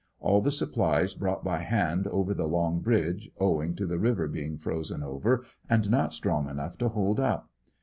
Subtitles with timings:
[0.19, 4.57] All the supplies brought by hand over the long bridge, owing to the river being
[4.57, 7.51] frozen over and not strong enough to hold up.